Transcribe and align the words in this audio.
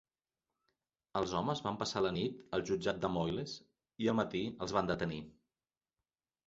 Els 1.19 1.35
homes 1.41 1.61
van 1.67 1.77
passar 1.83 2.03
la 2.07 2.13
nit 2.17 2.39
al 2.59 2.65
jutjat 2.71 3.05
de 3.05 3.13
Moyles 3.19 3.57
i 4.07 4.13
al 4.15 4.19
matí 4.23 4.43
els 4.67 4.79
van 4.79 4.93
detenir. 4.95 5.23